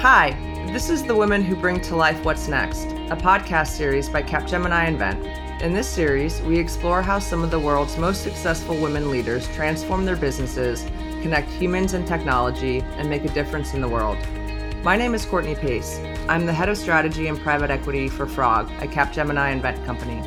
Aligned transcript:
Hi, 0.00 0.30
this 0.72 0.88
is 0.88 1.02
The 1.02 1.14
Women 1.14 1.42
Who 1.42 1.54
Bring 1.54 1.78
to 1.82 1.94
Life 1.94 2.24
What's 2.24 2.48
Next, 2.48 2.86
a 3.10 3.16
podcast 3.16 3.76
series 3.76 4.08
by 4.08 4.22
Capgemini 4.22 4.88
Invent. 4.88 5.22
In 5.62 5.74
this 5.74 5.86
series, 5.86 6.40
we 6.40 6.58
explore 6.58 7.02
how 7.02 7.18
some 7.18 7.44
of 7.44 7.50
the 7.50 7.60
world's 7.60 7.98
most 7.98 8.22
successful 8.22 8.78
women 8.78 9.10
leaders 9.10 9.46
transform 9.48 10.06
their 10.06 10.16
businesses, 10.16 10.84
connect 11.20 11.50
humans 11.50 11.92
and 11.92 12.08
technology, 12.08 12.80
and 12.80 13.10
make 13.10 13.26
a 13.26 13.34
difference 13.34 13.74
in 13.74 13.82
the 13.82 13.88
world. 13.88 14.16
My 14.82 14.96
name 14.96 15.14
is 15.14 15.26
Courtney 15.26 15.54
Pace. 15.54 15.98
I'm 16.30 16.46
the 16.46 16.54
head 16.54 16.70
of 16.70 16.78
strategy 16.78 17.26
and 17.26 17.38
private 17.38 17.68
equity 17.68 18.08
for 18.08 18.26
Frog, 18.26 18.70
a 18.80 18.86
Capgemini 18.86 19.52
Invent 19.52 19.84
company. 19.84 20.22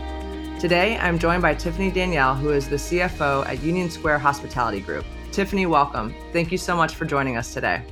Today, 0.59 0.97
I'm 0.97 1.17
joined 1.17 1.41
by 1.41 1.55
Tiffany 1.55 1.89
Daniele, 1.89 2.35
who 2.35 2.51
is 2.51 2.69
the 2.69 2.75
CFO 2.75 3.43
at 3.47 3.63
Union 3.63 3.89
Square 3.89 4.20
Hospitality 4.20 4.81
Group. 4.81 5.03
Tiffany, 5.31 5.66
welcome. 5.66 6.13
Thank 6.31 6.52
you 6.52 6.59
so 6.59 6.77
much 6.77 6.94
for 6.94 7.05
joining 7.05 7.38
us 7.38 7.55
today. 7.55 7.84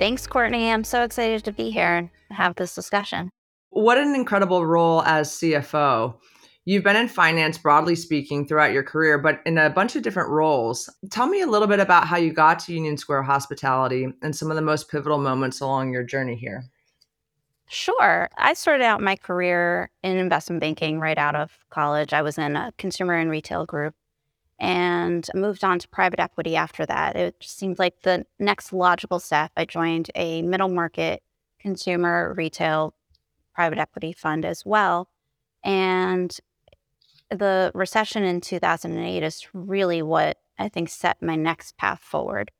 Thanks, 0.00 0.26
Courtney. 0.26 0.72
I'm 0.72 0.82
so 0.82 1.02
excited 1.02 1.44
to 1.44 1.52
be 1.52 1.70
here 1.70 1.94
and 1.94 2.08
have 2.30 2.54
this 2.54 2.74
discussion. 2.74 3.28
What 3.68 3.98
an 3.98 4.14
incredible 4.14 4.64
role 4.64 5.02
as 5.02 5.30
CFO. 5.32 6.14
You've 6.64 6.84
been 6.84 6.96
in 6.96 7.06
finance, 7.06 7.58
broadly 7.58 7.94
speaking, 7.94 8.46
throughout 8.46 8.72
your 8.72 8.82
career, 8.82 9.18
but 9.18 9.40
in 9.44 9.58
a 9.58 9.68
bunch 9.68 9.96
of 9.96 10.02
different 10.02 10.30
roles. 10.30 10.88
Tell 11.10 11.26
me 11.26 11.42
a 11.42 11.46
little 11.46 11.68
bit 11.68 11.80
about 11.80 12.06
how 12.06 12.16
you 12.16 12.32
got 12.32 12.60
to 12.60 12.72
Union 12.72 12.96
Square 12.96 13.24
Hospitality 13.24 14.06
and 14.22 14.34
some 14.34 14.50
of 14.50 14.56
the 14.56 14.62
most 14.62 14.90
pivotal 14.90 15.18
moments 15.18 15.60
along 15.60 15.92
your 15.92 16.02
journey 16.02 16.34
here. 16.34 16.64
Sure. 17.68 18.30
I 18.38 18.54
started 18.54 18.84
out 18.84 19.02
my 19.02 19.16
career 19.16 19.90
in 20.02 20.16
investment 20.16 20.62
banking 20.62 20.98
right 20.98 21.18
out 21.18 21.36
of 21.36 21.58
college. 21.68 22.14
I 22.14 22.22
was 22.22 22.38
in 22.38 22.56
a 22.56 22.72
consumer 22.78 23.16
and 23.16 23.30
retail 23.30 23.66
group 23.66 23.94
and 24.60 25.26
moved 25.34 25.64
on 25.64 25.78
to 25.78 25.88
private 25.88 26.20
equity 26.20 26.54
after 26.54 26.84
that. 26.84 27.16
It 27.16 27.36
seemed 27.40 27.78
like 27.78 28.02
the 28.02 28.26
next 28.38 28.72
logical 28.72 29.18
step. 29.18 29.50
I 29.56 29.64
joined 29.64 30.10
a 30.14 30.42
middle 30.42 30.68
market 30.68 31.22
consumer 31.58 32.34
retail 32.36 32.94
private 33.54 33.78
equity 33.78 34.12
fund 34.12 34.44
as 34.44 34.64
well. 34.64 35.08
And 35.64 36.36
the 37.30 37.72
recession 37.74 38.22
in 38.22 38.42
2008 38.42 39.22
is 39.22 39.46
really 39.54 40.02
what 40.02 40.36
I 40.58 40.68
think 40.68 40.90
set 40.90 41.22
my 41.22 41.36
next 41.36 41.78
path 41.78 42.00
forward. 42.00 42.50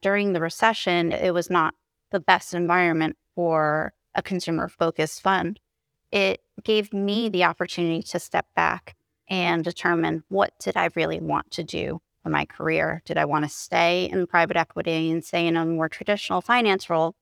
During 0.00 0.32
the 0.32 0.40
recession, 0.40 1.12
it 1.12 1.34
was 1.34 1.50
not 1.50 1.74
the 2.10 2.20
best 2.20 2.54
environment 2.54 3.16
for 3.34 3.92
a 4.14 4.22
consumer 4.22 4.66
focused 4.68 5.20
fund. 5.20 5.60
It 6.10 6.40
gave 6.64 6.92
me 6.92 7.28
the 7.28 7.44
opportunity 7.44 8.02
to 8.04 8.18
step 8.18 8.46
back 8.56 8.96
and 9.30 9.64
determine 9.64 10.24
what 10.28 10.52
did 10.58 10.76
I 10.76 10.90
really 10.96 11.20
want 11.20 11.52
to 11.52 11.64
do 11.64 12.00
for 12.22 12.28
my 12.28 12.44
career? 12.44 13.00
Did 13.06 13.16
I 13.16 13.24
want 13.24 13.44
to 13.44 13.48
stay 13.48 14.10
in 14.10 14.26
private 14.26 14.56
equity 14.56 15.10
and 15.10 15.24
stay 15.24 15.46
in 15.46 15.56
a 15.56 15.64
more 15.64 15.88
traditional 15.88 16.40
finance 16.42 16.90
role? 16.90 17.14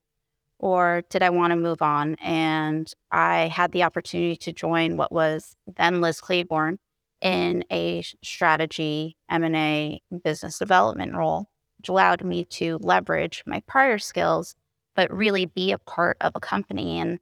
Or 0.58 1.02
did 1.10 1.22
I 1.22 1.30
want 1.30 1.52
to 1.52 1.56
move 1.56 1.82
on? 1.82 2.16
And 2.16 2.92
I 3.12 3.46
had 3.46 3.70
the 3.70 3.84
opportunity 3.84 4.36
to 4.36 4.52
join 4.52 4.96
what 4.96 5.12
was 5.12 5.54
then 5.76 6.00
Liz 6.00 6.20
Claiborne 6.20 6.78
in 7.20 7.64
a 7.70 8.02
strategy 8.24 9.16
M&A 9.28 10.02
business 10.24 10.58
development 10.58 11.14
role, 11.14 11.48
which 11.78 11.88
allowed 11.88 12.24
me 12.24 12.44
to 12.46 12.78
leverage 12.80 13.44
my 13.46 13.60
prior 13.66 13.98
skills, 13.98 14.56
but 14.96 15.12
really 15.12 15.46
be 15.46 15.70
a 15.70 15.78
part 15.78 16.16
of 16.20 16.32
a 16.34 16.40
company. 16.40 16.98
And 16.98 17.20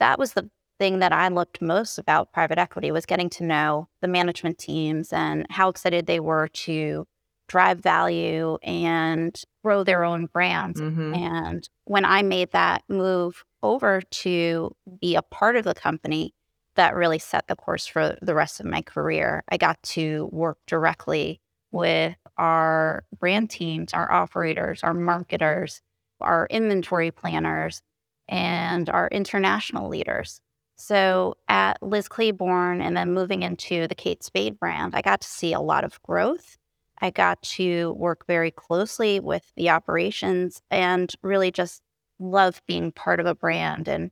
that 0.00 0.18
was 0.18 0.32
the 0.32 0.50
thing 0.82 0.98
that 0.98 1.12
I 1.12 1.28
loved 1.28 1.62
most 1.62 1.96
about 1.96 2.32
private 2.32 2.58
equity 2.58 2.90
was 2.90 3.06
getting 3.06 3.30
to 3.30 3.44
know 3.44 3.86
the 4.00 4.08
management 4.08 4.58
teams 4.58 5.12
and 5.12 5.46
how 5.48 5.68
excited 5.68 6.06
they 6.06 6.18
were 6.18 6.48
to 6.48 7.06
drive 7.46 7.78
value 7.78 8.58
and 8.64 9.40
grow 9.62 9.84
their 9.84 10.02
own 10.02 10.26
brands. 10.26 10.80
Mm-hmm. 10.80 11.14
And 11.14 11.68
when 11.84 12.04
I 12.04 12.22
made 12.22 12.50
that 12.50 12.82
move 12.88 13.44
over 13.62 14.00
to 14.00 14.72
be 15.00 15.14
a 15.14 15.22
part 15.22 15.54
of 15.54 15.62
the 15.62 15.74
company, 15.74 16.34
that 16.74 16.96
really 16.96 17.20
set 17.20 17.46
the 17.46 17.54
course 17.54 17.86
for 17.86 18.16
the 18.20 18.34
rest 18.34 18.58
of 18.58 18.66
my 18.66 18.82
career. 18.82 19.44
I 19.48 19.58
got 19.58 19.80
to 19.84 20.28
work 20.32 20.58
directly 20.66 21.40
with 21.70 22.16
our 22.36 23.04
brand 23.20 23.50
teams, 23.50 23.94
our 23.94 24.10
operators, 24.10 24.82
our 24.82 24.94
marketers, 24.94 25.80
our 26.20 26.48
inventory 26.50 27.12
planners, 27.12 27.82
and 28.26 28.90
our 28.90 29.06
international 29.12 29.88
leaders. 29.88 30.40
So 30.84 31.36
at 31.46 31.80
Liz 31.80 32.08
Claiborne 32.08 32.80
and 32.82 32.96
then 32.96 33.14
moving 33.14 33.44
into 33.44 33.86
the 33.86 33.94
Kate 33.94 34.24
Spade 34.24 34.58
brand, 34.58 34.96
I 34.96 35.00
got 35.00 35.20
to 35.20 35.28
see 35.28 35.52
a 35.52 35.60
lot 35.60 35.84
of 35.84 36.02
growth. 36.02 36.58
I 37.00 37.10
got 37.10 37.40
to 37.42 37.92
work 37.92 38.26
very 38.26 38.50
closely 38.50 39.20
with 39.20 39.44
the 39.54 39.70
operations 39.70 40.60
and 40.72 41.14
really 41.22 41.52
just 41.52 41.82
love 42.18 42.60
being 42.66 42.90
part 42.90 43.20
of 43.20 43.26
a 43.26 43.34
brand 43.36 43.86
and 43.86 44.10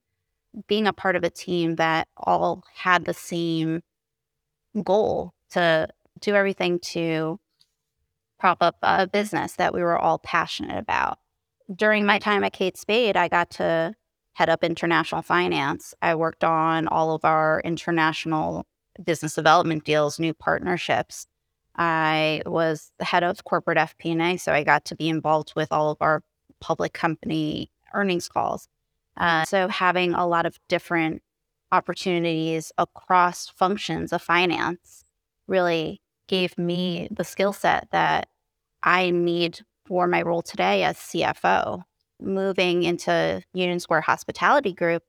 being 0.68 0.86
a 0.86 0.92
part 0.92 1.16
of 1.16 1.24
a 1.24 1.30
team 1.30 1.74
that 1.74 2.06
all 2.16 2.62
had 2.72 3.04
the 3.04 3.14
same 3.14 3.82
goal 4.84 5.34
to 5.50 5.88
do 6.20 6.36
everything 6.36 6.78
to 6.78 7.40
prop 8.38 8.58
up 8.60 8.76
a 8.84 9.08
business 9.08 9.54
that 9.54 9.74
we 9.74 9.82
were 9.82 9.98
all 9.98 10.20
passionate 10.20 10.78
about. 10.78 11.18
During 11.74 12.06
my 12.06 12.20
time 12.20 12.44
at 12.44 12.52
Kate 12.52 12.76
Spade, 12.76 13.16
I 13.16 13.26
got 13.26 13.50
to 13.52 13.96
head 14.34 14.48
up 14.48 14.64
international 14.64 15.22
finance. 15.22 15.94
I 16.02 16.14
worked 16.14 16.44
on 16.44 16.88
all 16.88 17.14
of 17.14 17.24
our 17.24 17.60
international 17.64 18.66
business 19.04 19.34
development 19.34 19.84
deals, 19.84 20.18
new 20.18 20.34
partnerships. 20.34 21.26
I 21.76 22.42
was 22.46 22.92
the 22.98 23.04
head 23.04 23.22
of 23.22 23.44
corporate 23.44 23.78
FP&A, 23.78 24.36
so 24.36 24.52
I 24.52 24.64
got 24.64 24.84
to 24.86 24.96
be 24.96 25.08
involved 25.08 25.52
with 25.56 25.72
all 25.72 25.90
of 25.90 25.98
our 26.00 26.22
public 26.60 26.92
company 26.92 27.70
earnings 27.94 28.28
calls. 28.28 28.68
Uh, 29.16 29.44
so 29.44 29.68
having 29.68 30.14
a 30.14 30.26
lot 30.26 30.46
of 30.46 30.58
different 30.68 31.22
opportunities 31.72 32.72
across 32.78 33.48
functions 33.48 34.12
of 34.12 34.22
finance 34.22 35.04
really 35.46 36.00
gave 36.26 36.56
me 36.58 37.08
the 37.10 37.24
skill 37.24 37.52
set 37.52 37.88
that 37.92 38.28
I 38.82 39.10
need 39.10 39.60
for 39.86 40.06
my 40.06 40.22
role 40.22 40.42
today 40.42 40.84
as 40.84 40.96
CFO 40.96 41.82
moving 42.20 42.82
into 42.82 43.42
Union 43.52 43.80
Square 43.80 44.02
Hospitality 44.02 44.72
Group, 44.72 45.02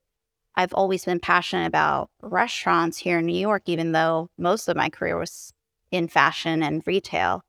I've 0.56 0.74
always 0.74 1.06
been 1.06 1.20
passionate 1.20 1.68
about 1.68 2.10
restaurants 2.22 2.98
here 2.98 3.20
in 3.20 3.26
New 3.26 3.40
York, 3.40 3.64
even 3.68 3.94
though 3.94 4.30
most 4.38 4.68
of 4.68 4.76
my 4.76 4.90
career 4.90 5.18
was 5.18 5.54
in 5.92 6.08
fashion 6.08 6.62
and 6.64 6.84
retail. 6.86 7.42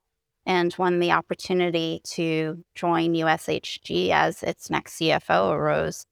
And 0.46 0.72
when 0.74 0.98
the 0.98 1.12
opportunity 1.12 2.00
to 2.14 2.64
join 2.74 3.14
USHG 3.14 4.10
as 4.10 4.42
its 4.42 4.70
next 4.70 4.98
CFO 4.98 5.52
arose, 5.52 6.04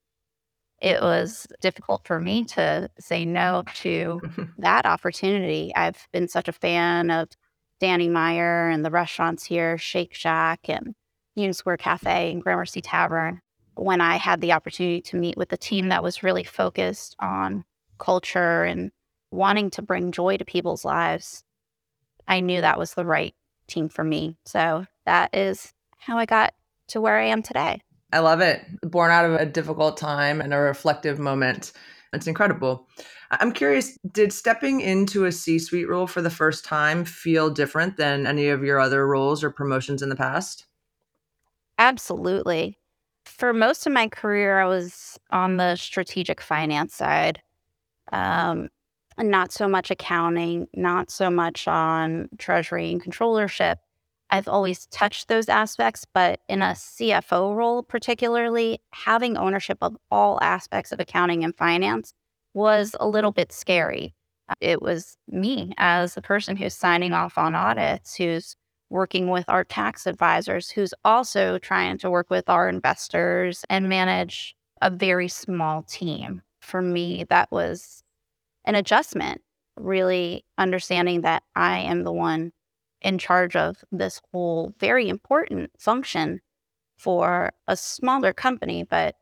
it 0.81 1.03
was 1.03 1.47
difficult 1.61 2.07
for 2.07 2.19
me 2.21 2.45
to 2.45 2.89
say 2.99 3.25
no 3.25 3.65
to 3.77 4.21
that 4.59 4.87
opportunity. 4.87 5.73
I've 5.75 6.09
been 6.13 6.29
such 6.29 6.49
a 6.49 6.53
fan 6.53 7.11
of 7.11 7.29
Danny 7.81 8.09
Meyer 8.09 8.69
and 8.69 8.85
the 8.85 8.91
restaurants 8.91 9.45
here, 9.45 9.79
Shake 9.79 10.15
Shack 10.15 10.61
and 10.69 10.95
Union 11.41 11.55
Square 11.55 11.79
Cafe 11.79 12.33
and 12.33 12.43
Gramercy 12.43 12.81
Tavern 12.81 13.41
when 13.81 14.01
I 14.01 14.17
had 14.17 14.41
the 14.41 14.53
opportunity 14.53 15.01
to 15.03 15.17
meet 15.17 15.37
with 15.37 15.53
a 15.53 15.57
team 15.57 15.89
that 15.89 16.03
was 16.03 16.23
really 16.23 16.45
focused 16.45 17.17
on 17.19 17.65
culture 17.99 18.65
and 18.65 18.91
wanting 19.31 19.71
to 19.71 19.83
bring 19.83 20.13
joy 20.13 20.37
to 20.37 20.45
people's 20.45 20.85
lives, 20.85 21.45
I 22.29 22.41
knew 22.41 22.61
that 22.61 22.79
was 22.79 22.95
the 22.95 23.07
right 23.07 23.35
team 23.69 23.89
for 23.89 24.05
me. 24.05 24.37
So 24.45 24.87
that 25.07 25.35
is 25.35 25.73
how 25.99 26.19
I 26.19 26.27
got 26.27 26.53
to 26.89 27.01
where 27.01 27.19
I 27.19 27.27
am 27.27 27.43
today. 27.43 27.81
I 28.13 28.19
love 28.19 28.41
it. 28.41 28.65
Born 28.83 29.11
out 29.11 29.25
of 29.25 29.35
a 29.35 29.47
difficult 29.47 29.97
time 29.97 30.41
and 30.41 30.53
a 30.53 30.59
reflective 30.59 31.19
moment. 31.19 31.73
It's 32.13 32.27
incredible. 32.27 32.89
I'm 33.31 33.53
curious, 33.53 33.97
did 34.13 34.33
stepping 34.33 34.81
into 34.81 35.25
a 35.25 35.33
C 35.33 35.61
suite 35.61 35.89
role 35.89 36.09
for 36.09 36.21
the 36.21 36.31
first 36.31 36.65
time 36.65 37.05
feel 37.05 37.49
different 37.49 37.97
than 37.97 38.27
any 38.27 38.49
of 38.49 38.65
your 38.65 38.81
other 38.81 39.07
roles 39.07 39.45
or 39.45 39.51
promotions 39.51 40.03
in 40.03 40.09
the 40.09 40.17
past? 40.17 40.67
Absolutely. 41.81 42.79
For 43.27 43.55
most 43.55 43.87
of 43.87 43.95
my 43.95 44.09
career, 44.09 44.61
I 44.61 44.67
was 44.67 45.19
on 45.33 45.57
the 45.59 45.77
strategic 45.77 46.41
finance 46.43 46.95
side. 46.95 47.43
Um, 48.13 48.71
not 49.19 49.53
so 49.53 49.69
much 49.69 49.91
accounting, 49.91 50.69
not 50.75 51.11
so 51.11 51.31
much 51.31 51.69
on 51.69 52.29
treasury 52.39 52.93
and 52.93 53.03
controllership. 53.03 53.77
I've 54.31 54.49
always 54.49 54.87
touched 54.89 55.29
those 55.29 55.49
aspects, 55.49 56.07
but 56.15 56.41
in 56.49 56.63
a 56.63 56.75
CFO 56.77 57.55
role, 57.55 57.83
particularly, 57.83 58.81
having 58.93 59.37
ownership 59.39 59.79
of 59.83 59.97
all 60.11 60.39
aspects 60.43 60.93
of 60.93 61.01
accounting 61.01 61.45
and 61.45 61.57
finance 61.57 62.15
was 62.55 62.97
a 63.01 63.09
little 63.09 63.33
bit 63.33 63.53
scary. 63.53 64.15
It 64.61 64.83
was 64.83 65.17
me 65.29 65.75
as 65.79 66.15
the 66.15 66.23
person 66.23 66.57
who's 66.57 66.75
signing 66.75 67.15
off 67.15 67.39
on 67.39 67.55
audits, 67.55 68.17
who's 68.17 68.57
working 68.91 69.29
with 69.31 69.45
our 69.49 69.65
tax 69.65 70.07
advisors, 70.07 70.71
who's 70.71 70.93
also 71.05 71.59
trying 71.59 71.97
to 71.99 72.11
work 72.11 72.29
with 72.29 72.49
our 72.49 72.69
investors 72.69 73.65
and 73.71 73.89
manage 73.89 74.55
a 74.83 74.91
very 74.91 75.29
small 75.29 75.83
team. 75.85 76.43
For 76.61 76.83
me, 76.83 77.25
that 77.31 77.51
was 77.51 78.03
an 78.65 78.75
adjustment, 78.75 79.41
really 79.77 80.45
understanding 80.59 81.23
that 81.23 81.43
I 81.55 81.79
am 81.79 82.05
the 82.05 82.13
one 82.13 82.53
in 83.01 83.17
charge 83.17 83.57
of 83.57 83.83
this 83.91 84.21
whole 84.31 84.75
very 84.79 85.09
important 85.09 85.71
function 85.79 86.41
for 86.99 87.51
a 87.67 87.77
smaller 87.77 88.33
company, 88.33 88.83
but 88.83 89.15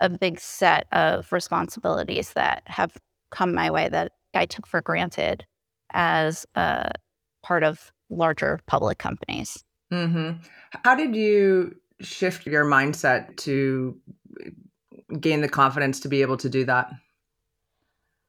a 0.00 0.08
big 0.08 0.40
set 0.40 0.86
of 0.92 1.30
responsibilities 1.32 2.32
that 2.32 2.62
have 2.66 2.96
come 3.30 3.54
my 3.54 3.70
way 3.70 3.88
that 3.88 4.12
I 4.34 4.46
took 4.46 4.66
for 4.66 4.80
granted 4.80 5.44
as 5.92 6.46
a 6.54 6.92
part 7.42 7.62
of 7.62 7.92
larger 8.10 8.60
public 8.66 8.98
companies. 8.98 9.64
Mm-hmm. 9.92 10.38
How 10.84 10.94
did 10.94 11.14
you 11.14 11.76
shift 12.00 12.46
your 12.46 12.64
mindset 12.64 13.36
to 13.38 13.98
gain 15.20 15.40
the 15.40 15.48
confidence 15.48 16.00
to 16.00 16.08
be 16.08 16.22
able 16.22 16.36
to 16.38 16.48
do 16.48 16.64
that? 16.64 16.90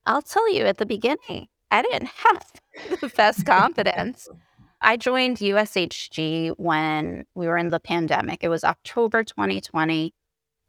I'll 0.06 0.22
tell 0.22 0.52
you 0.54 0.66
at 0.66 0.78
the 0.78 0.86
beginning, 0.86 1.48
I 1.72 1.82
didn't 1.82 2.08
have 2.08 2.52
the 3.02 3.10
best 3.10 3.46
confidence. 3.46 4.28
I 4.82 4.96
joined 4.96 5.38
USHG 5.38 6.54
when 6.58 7.26
we 7.34 7.48
were 7.48 7.58
in 7.58 7.70
the 7.70 7.80
pandemic. 7.80 8.44
It 8.44 8.50
was 8.50 8.64
October 8.64 9.24
2020 9.24 10.14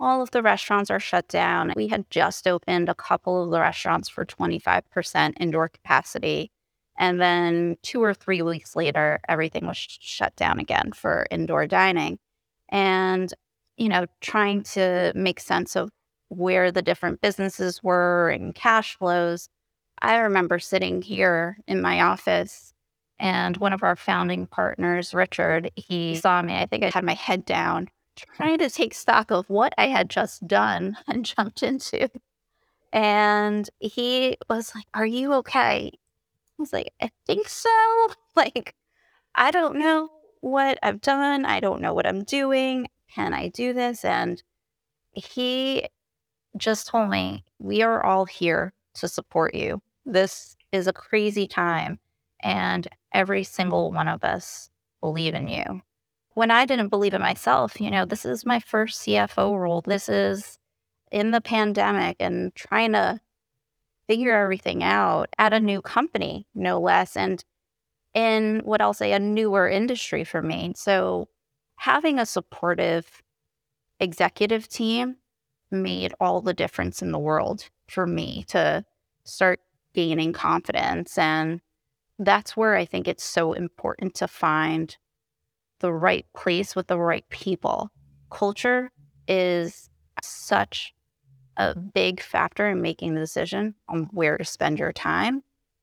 all 0.00 0.22
of 0.22 0.30
the 0.30 0.42
restaurants 0.42 0.90
are 0.90 1.00
shut 1.00 1.28
down. 1.28 1.72
We 1.74 1.88
had 1.88 2.08
just 2.10 2.46
opened 2.46 2.88
a 2.88 2.94
couple 2.94 3.42
of 3.42 3.50
the 3.50 3.60
restaurants 3.60 4.08
for 4.08 4.24
25% 4.24 5.34
indoor 5.40 5.68
capacity. 5.68 6.52
And 6.98 7.20
then 7.20 7.76
two 7.82 8.02
or 8.02 8.12
three 8.12 8.42
weeks 8.42 8.74
later, 8.74 9.20
everything 9.28 9.66
was 9.66 9.76
shut 9.76 10.34
down 10.34 10.58
again 10.58 10.92
for 10.92 11.26
indoor 11.30 11.66
dining. 11.66 12.18
And, 12.68 13.32
you 13.76 13.88
know, 13.88 14.06
trying 14.20 14.64
to 14.64 15.12
make 15.14 15.38
sense 15.38 15.76
of 15.76 15.90
where 16.28 16.72
the 16.72 16.82
different 16.82 17.20
businesses 17.20 17.82
were 17.82 18.28
and 18.30 18.54
cash 18.54 18.98
flows. 18.98 19.48
I 20.02 20.16
remember 20.16 20.58
sitting 20.58 21.00
here 21.00 21.58
in 21.68 21.80
my 21.80 22.02
office 22.02 22.74
and 23.18 23.56
one 23.56 23.72
of 23.72 23.82
our 23.82 23.96
founding 23.96 24.46
partners, 24.46 25.14
Richard, 25.14 25.70
he 25.76 26.16
saw 26.16 26.42
me. 26.42 26.54
I 26.54 26.66
think 26.66 26.84
I 26.84 26.90
had 26.92 27.04
my 27.04 27.14
head 27.14 27.44
down 27.44 27.88
trying 28.16 28.58
to 28.58 28.70
take 28.70 28.94
stock 28.94 29.30
of 29.30 29.48
what 29.48 29.72
I 29.78 29.86
had 29.86 30.10
just 30.10 30.46
done 30.46 30.96
and 31.06 31.24
jumped 31.24 31.62
into. 31.62 32.10
And 32.92 33.68
he 33.78 34.36
was 34.48 34.74
like, 34.74 34.86
Are 34.94 35.06
you 35.06 35.32
okay? 35.34 35.92
I 36.58 36.62
was 36.62 36.72
like, 36.72 36.92
I 37.00 37.10
think 37.26 37.48
so. 37.48 37.70
Like, 38.36 38.76
I 39.34 39.50
don't 39.50 39.80
know 39.80 40.10
what 40.42 40.78
I've 40.80 41.00
done. 41.00 41.44
I 41.44 41.58
don't 41.58 41.80
know 41.80 41.92
what 41.92 42.06
I'm 42.06 42.22
doing. 42.22 42.86
Can 43.12 43.34
I 43.34 43.48
do 43.48 43.72
this? 43.72 44.04
And 44.04 44.40
he 45.10 45.88
just 46.56 46.86
told 46.86 47.10
me, 47.10 47.44
We 47.58 47.82
are 47.82 48.04
all 48.04 48.26
here 48.26 48.72
to 48.94 49.08
support 49.08 49.56
you. 49.56 49.82
This 50.06 50.56
is 50.70 50.86
a 50.86 50.92
crazy 50.92 51.48
time. 51.48 51.98
And 52.40 52.86
every 53.12 53.42
single 53.42 53.90
one 53.90 54.06
of 54.06 54.22
us 54.22 54.70
believe 55.00 55.34
in 55.34 55.48
you 55.48 55.82
when 56.38 56.52
I 56.52 56.66
didn't 56.66 56.90
believe 56.90 57.14
in 57.14 57.20
myself, 57.20 57.80
you 57.80 57.90
know, 57.90 58.04
this 58.04 58.24
is 58.24 58.46
my 58.46 58.60
first 58.60 59.04
CFO 59.04 59.58
role. 59.58 59.80
This 59.80 60.08
is 60.08 60.56
in 61.10 61.32
the 61.32 61.40
pandemic 61.40 62.14
and 62.20 62.54
trying 62.54 62.92
to 62.92 63.18
figure 64.08 64.32
everything 64.32 64.82
out 64.82 65.28
at 65.38 65.52
a 65.52 65.60
new 65.60 65.80
company, 65.82 66.46
no 66.54 66.80
less, 66.80 67.16
and 67.16 67.44
in 68.14 68.60
what 68.64 68.80
I'll 68.80 68.94
say 68.94 69.12
a 69.12 69.18
newer 69.18 69.68
industry 69.68 70.24
for 70.24 70.42
me. 70.42 70.72
So 70.76 71.28
having 71.76 72.18
a 72.18 72.26
supportive 72.26 73.22
executive 74.00 74.68
team 74.68 75.16
made 75.70 76.14
all 76.20 76.40
the 76.40 76.54
difference 76.54 77.02
in 77.02 77.12
the 77.12 77.18
world 77.18 77.68
for 77.88 78.06
me 78.06 78.44
to 78.48 78.84
start 79.24 79.60
gaining 79.92 80.32
confidence. 80.32 81.18
And 81.18 81.60
that's 82.18 82.56
where 82.56 82.74
I 82.74 82.84
think 82.84 83.06
it's 83.06 83.24
so 83.24 83.52
important 83.52 84.14
to 84.16 84.26
find 84.28 84.96
the 85.80 85.92
right 85.92 86.26
place 86.34 86.74
with 86.74 86.88
the 86.88 86.98
right 86.98 87.28
people. 87.28 87.90
Culture 88.30 88.90
is 89.28 89.90
such 90.22 90.94
a 91.58 91.74
big 91.74 92.22
factor 92.22 92.68
in 92.70 92.80
making 92.80 93.14
the 93.14 93.20
decision 93.20 93.74
on 93.88 94.04
where 94.12 94.38
to 94.38 94.44
spend 94.44 94.78
your 94.78 94.92
time 94.92 95.42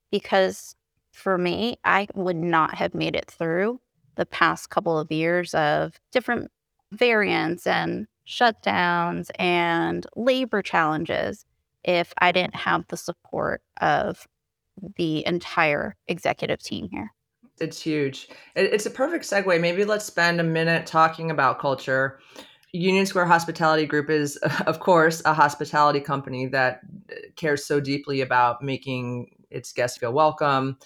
because 0.09 0.75
for 1.11 1.37
me, 1.37 1.77
I 1.83 2.07
would 2.13 2.35
not 2.35 2.75
have 2.75 2.93
made 2.93 3.15
it 3.15 3.31
through 3.31 3.79
the 4.15 4.25
past 4.25 4.69
couple 4.69 4.97
of 4.97 5.11
years 5.11 5.53
of 5.53 5.99
different 6.11 6.51
variants 6.91 7.67
and 7.67 8.07
shutdowns 8.27 9.29
and 9.39 10.05
labor 10.15 10.61
challenges 10.61 11.45
if 11.83 12.13
I 12.17 12.31
didn't 12.31 12.55
have 12.55 12.85
the 12.87 12.97
support 12.97 13.61
of 13.81 14.27
the 14.97 15.25
entire 15.25 15.95
executive 16.07 16.61
team 16.61 16.89
here. 16.89 17.13
It's 17.59 17.81
huge. 17.81 18.27
It's 18.55 18.85
a 18.85 18.89
perfect 18.89 19.23
segue. 19.23 19.61
Maybe 19.61 19.85
let's 19.85 20.03
spend 20.03 20.41
a 20.41 20.43
minute 20.43 20.85
talking 20.85 21.31
about 21.31 21.59
culture. 21.59 22.19
Union 22.75 23.05
Square 23.05 23.25
Hospitality 23.25 23.85
Group 23.85 24.09
is, 24.09 24.37
of 24.67 24.79
course, 24.79 25.21
a 25.25 25.33
hospitality 25.33 25.99
company 25.99 26.45
that 26.47 26.81
uh, 27.11 27.15
cares 27.35 27.65
so 27.65 27.79
deeply 27.79 28.21
about 28.21 28.61
making 28.61 29.31
its 29.49 29.71
guests 29.71 29.97
feel 29.97 30.13
welcome. 30.13 30.77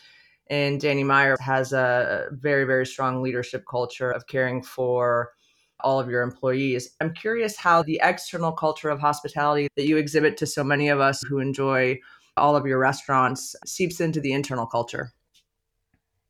And 0.48 0.80
Danny 0.80 1.04
Meyer 1.04 1.38
has 1.40 1.74
a 1.74 2.28
very, 2.32 2.66
very 2.66 2.86
strong 2.86 3.22
leadership 3.22 3.66
culture 3.70 4.12
of 4.12 4.28
caring 4.28 4.64
for 4.64 5.34
all 5.82 6.00
of 6.00 6.10
your 6.10 6.24
employees. 6.24 6.96
I'm 7.00 7.14
curious 7.14 7.56
how 7.56 7.84
the 7.84 8.00
external 8.04 8.52
culture 8.52 8.90
of 8.90 9.00
hospitality 9.00 9.68
that 9.76 9.88
you 9.88 9.98
exhibit 9.98 10.38
to 10.38 10.46
so 10.46 10.64
many 10.64 10.90
of 10.90 11.00
us 11.00 11.22
who 11.22 11.40
enjoy 11.40 12.00
all 12.36 12.56
of 12.56 12.66
your 12.66 12.80
restaurants 12.80 13.56
seeps 13.66 14.02
into 14.02 14.20
the 14.20 14.34
internal 14.34 14.66
culture. 14.66 15.14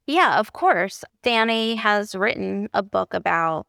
Yeah, 0.06 0.40
of 0.40 0.54
course. 0.54 1.04
Danny 1.24 1.76
has 1.76 2.16
written 2.16 2.70
a 2.74 2.84
book 2.84 3.14
about 3.14 3.68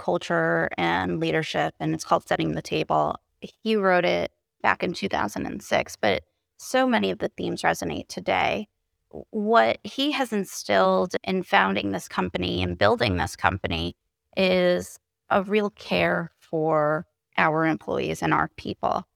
culture 0.00 0.68
and 0.76 1.20
leadership, 1.20 1.74
and 1.78 1.94
it's 1.94 2.04
called 2.04 2.26
Setting 2.26 2.52
the 2.52 2.62
Table. 2.62 3.16
He 3.40 3.76
wrote 3.76 4.04
it 4.04 4.32
back 4.62 4.82
in 4.82 4.92
2006, 4.92 5.96
but 5.96 6.22
so 6.56 6.86
many 6.86 7.10
of 7.10 7.18
the 7.18 7.30
themes 7.36 7.62
resonate 7.62 8.08
today. 8.08 8.68
What 9.30 9.78
he 9.82 10.12
has 10.12 10.32
instilled 10.32 11.14
in 11.24 11.42
founding 11.42 11.92
this 11.92 12.08
company 12.08 12.62
and 12.62 12.78
building 12.78 13.16
this 13.16 13.36
company 13.36 13.96
is 14.36 14.98
a 15.30 15.42
real 15.42 15.70
care 15.70 16.32
for 16.38 17.06
our 17.36 17.66
employees 17.66 18.22
and 18.22 18.34
our 18.34 18.50
people. 18.56 19.06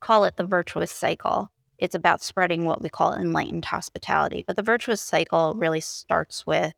Call 0.00 0.24
it 0.24 0.36
the 0.36 0.46
virtuous 0.46 0.92
cycle 0.92 1.50
it's 1.78 1.94
about 1.94 2.22
spreading 2.22 2.64
what 2.64 2.82
we 2.82 2.88
call 2.88 3.14
enlightened 3.14 3.64
hospitality. 3.64 4.44
But 4.46 4.56
the 4.56 4.62
virtuous 4.62 5.00
cycle 5.00 5.54
really 5.54 5.80
starts 5.80 6.46
with 6.46 6.74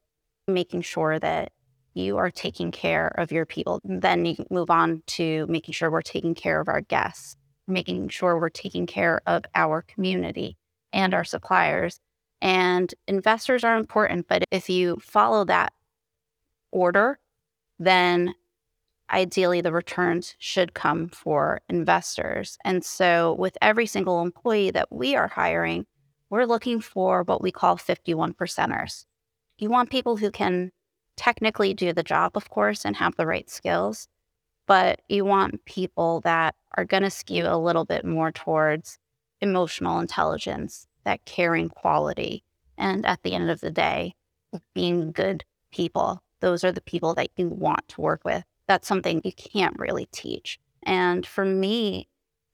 making 0.46 0.82
sure 0.82 1.18
that 1.18 1.52
you 1.94 2.16
are 2.16 2.30
taking 2.30 2.70
care 2.70 3.08
of 3.18 3.32
your 3.32 3.46
people. 3.46 3.80
Then 3.84 4.24
you 4.24 4.36
move 4.50 4.70
on 4.70 5.02
to 5.08 5.46
making 5.48 5.74
sure 5.74 5.90
we're 5.90 6.02
taking 6.02 6.34
care 6.34 6.60
of 6.60 6.68
our 6.68 6.80
guests, 6.80 7.36
making 7.66 8.08
sure 8.08 8.38
we're 8.38 8.48
taking 8.48 8.86
care 8.86 9.20
of 9.26 9.44
our 9.54 9.82
community 9.82 10.56
and 10.92 11.14
our 11.14 11.24
suppliers. 11.24 12.00
And 12.40 12.92
investors 13.06 13.64
are 13.64 13.76
important, 13.76 14.28
but 14.28 14.44
if 14.50 14.70
you 14.70 14.98
follow 15.00 15.44
that 15.44 15.72
order, 16.70 17.18
then 17.78 18.34
ideally 19.10 19.60
the 19.60 19.72
returns 19.72 20.34
should 20.38 20.74
come 20.74 21.08
for 21.08 21.60
investors. 21.68 22.56
And 22.64 22.84
so, 22.84 23.34
with 23.34 23.58
every 23.60 23.86
single 23.86 24.22
employee 24.22 24.70
that 24.70 24.90
we 24.90 25.16
are 25.16 25.28
hiring, 25.28 25.86
we're 26.30 26.44
looking 26.44 26.80
for 26.80 27.24
what 27.24 27.42
we 27.42 27.50
call 27.50 27.76
51 27.76 28.34
percenters. 28.34 29.04
You 29.58 29.68
want 29.68 29.90
people 29.90 30.16
who 30.16 30.30
can 30.30 30.70
technically 31.20 31.74
do 31.74 31.92
the 31.92 32.02
job, 32.02 32.32
of 32.34 32.50
course, 32.50 32.84
and 32.84 32.96
have 32.96 33.16
the 33.16 33.26
right 33.26 33.48
skills, 33.50 34.08
but 34.66 35.00
you 35.08 35.24
want 35.24 35.64
people 35.64 36.20
that 36.22 36.54
are 36.76 36.84
going 36.84 37.02
to 37.02 37.10
skew 37.10 37.44
a 37.46 37.58
little 37.58 37.84
bit 37.84 38.04
more 38.04 38.32
towards 38.32 38.98
emotional 39.40 40.00
intelligence, 40.00 40.86
that 41.04 41.24
caring 41.24 41.68
quality, 41.68 42.42
and 42.78 43.04
at 43.06 43.22
the 43.22 43.34
end 43.34 43.50
of 43.50 43.60
the 43.60 43.70
day, 43.70 44.14
being 44.74 45.12
good 45.12 45.44
people. 45.72 46.22
Those 46.40 46.64
are 46.64 46.72
the 46.72 46.80
people 46.80 47.14
that 47.14 47.30
you 47.36 47.48
want 47.48 47.86
to 47.88 48.00
work 48.00 48.22
with 48.24 48.44
that's 48.70 48.86
something 48.86 49.20
you 49.24 49.32
can't 49.32 49.76
really 49.80 50.06
teach. 50.12 50.60
And 50.84 51.26
for 51.26 51.44
me, 51.44 52.08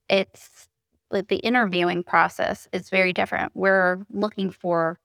it's 0.09 0.67
like 1.11 1.27
the 1.27 1.35
interviewing 1.35 2.01
process 2.01 2.67
is 2.73 2.89
very 2.89 3.13
different. 3.13 3.51
We're 3.53 3.99
looking 4.11 4.49
for 4.49 4.99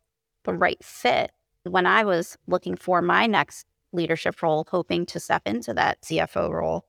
the 0.45 0.55
right 0.55 0.83
fit. 0.83 1.31
When 1.65 1.87
I 1.87 2.05
was 2.05 2.37
looking 2.47 2.77
for 2.77 3.03
my 3.03 3.27
next 3.27 3.67
leadership 3.93 4.43
role, 4.43 4.67
hoping 4.71 5.07
to 5.07 5.21
step 5.21 5.43
into 5.47 5.75
that 5.75 6.03
CFO 6.03 6.51
role, 6.51 6.87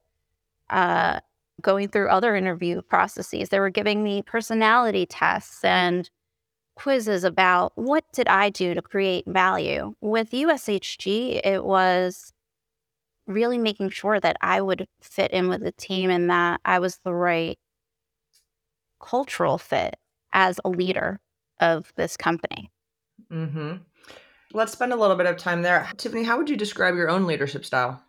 uh, 0.69 1.19
going 1.61 1.89
through 1.89 2.09
other 2.09 2.35
interview 2.35 2.81
processes, 2.81 3.49
they 3.49 3.59
were 3.59 3.69
giving 3.69 4.03
me 4.03 4.21
personality 4.21 5.05
tests 5.05 5.63
and 5.63 6.09
quizzes 6.75 7.23
about 7.23 7.71
what 7.75 8.03
did 8.13 8.27
I 8.27 8.49
do 8.49 8.73
to 8.73 8.81
create 8.81 9.25
value. 9.27 9.93
With 10.01 10.31
USHG, 10.31 11.41
it 11.45 11.63
was 11.63 12.33
really 13.27 13.57
making 13.57 13.89
sure 13.91 14.19
that 14.19 14.37
I 14.41 14.61
would 14.61 14.87
fit 15.01 15.31
in 15.31 15.49
with 15.49 15.61
the 15.61 15.71
team 15.71 16.09
and 16.09 16.29
that 16.29 16.59
I 16.65 16.79
was 16.79 16.99
the 17.03 17.13
right 17.13 17.57
cultural 18.99 19.57
fit 19.57 19.95
as 20.33 20.59
a 20.65 20.69
leader 20.69 21.19
of 21.59 21.93
this 21.95 22.17
company. 22.17 22.71
Mm-hmm. 23.31 23.75
Let's 24.53 24.72
spend 24.72 24.93
a 24.93 24.95
little 24.95 25.15
bit 25.15 25.25
of 25.25 25.38
time 25.38 25.63
there. 25.63 25.89
Tiffany, 25.98 26.24
how 26.24 26.38
would 26.38 26.50
you 26.50 26.55
describe 26.55 26.95
your 26.95 27.10
own 27.10 27.25
leadership 27.25 27.65
style? 27.65 28.03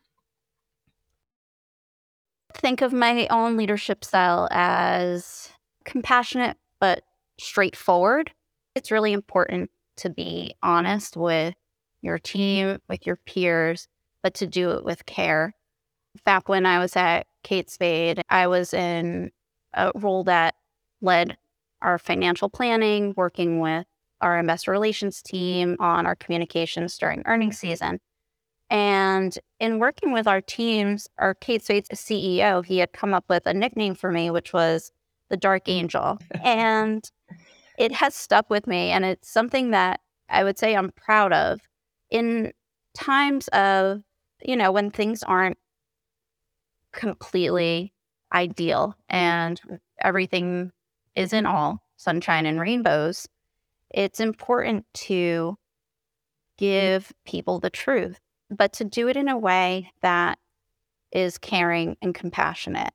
think 2.64 2.80
of 2.80 2.92
my 2.92 3.26
own 3.28 3.56
leadership 3.56 4.04
style 4.04 4.48
as 4.50 5.50
compassionate 5.84 6.56
but 6.80 7.02
straightforward. 7.38 8.30
It's 8.74 8.90
really 8.90 9.12
important 9.12 9.70
to 9.96 10.08
be 10.08 10.54
honest 10.62 11.16
with 11.16 11.54
your 12.00 12.18
team, 12.18 12.78
with 12.88 13.06
your 13.06 13.16
peers, 13.16 13.88
but 14.22 14.34
to 14.34 14.46
do 14.46 14.70
it 14.70 14.84
with 14.84 15.06
care. 15.06 15.54
Back 16.24 16.48
when 16.48 16.64
I 16.64 16.78
was 16.78 16.96
at 16.96 17.26
Kate 17.42 17.68
Spade, 17.70 18.22
I 18.30 18.46
was 18.46 18.72
in 18.72 19.30
a 19.74 19.92
role 19.94 20.24
that 20.24 20.54
led 21.00 21.36
our 21.82 21.98
financial 21.98 22.48
planning, 22.48 23.14
working 23.16 23.60
with 23.60 23.84
our 24.24 24.38
investor 24.38 24.70
relations 24.70 25.22
team 25.22 25.76
on 25.78 26.06
our 26.06 26.16
communications 26.16 26.96
during 26.98 27.22
earnings 27.26 27.58
season. 27.58 28.00
And 28.70 29.38
in 29.60 29.78
working 29.78 30.12
with 30.12 30.26
our 30.26 30.40
teams, 30.40 31.06
our 31.18 31.34
Kate 31.34 31.62
Spade's 31.62 31.90
CEO, 31.90 32.64
he 32.64 32.78
had 32.78 32.92
come 32.92 33.12
up 33.12 33.24
with 33.28 33.46
a 33.46 33.54
nickname 33.54 33.94
for 33.94 34.10
me, 34.10 34.30
which 34.30 34.52
was 34.52 34.90
the 35.28 35.36
Dark 35.36 35.68
Angel. 35.68 36.18
and 36.42 37.08
it 37.78 37.92
has 37.92 38.14
stuck 38.14 38.48
with 38.48 38.66
me. 38.66 38.90
And 38.90 39.04
it's 39.04 39.30
something 39.30 39.70
that 39.70 40.00
I 40.28 40.42
would 40.42 40.58
say 40.58 40.74
I'm 40.74 40.90
proud 40.90 41.32
of 41.32 41.60
in 42.10 42.52
times 42.94 43.48
of, 43.48 44.02
you 44.42 44.56
know, 44.56 44.72
when 44.72 44.90
things 44.90 45.22
aren't 45.22 45.58
completely 46.92 47.92
ideal 48.32 48.96
and 49.08 49.60
mm-hmm. 49.60 49.74
everything 50.00 50.72
isn't 51.14 51.46
all 51.46 51.82
sunshine 51.96 52.46
and 52.46 52.60
rainbows. 52.60 53.28
It's 53.94 54.18
important 54.18 54.86
to 54.94 55.14
mm-hmm. 55.14 55.54
give 56.58 57.12
people 57.24 57.60
the 57.60 57.70
truth, 57.70 58.18
but 58.50 58.72
to 58.74 58.84
do 58.84 59.08
it 59.08 59.16
in 59.16 59.28
a 59.28 59.38
way 59.38 59.92
that 60.02 60.38
is 61.12 61.38
caring 61.38 61.96
and 62.02 62.12
compassionate. 62.12 62.92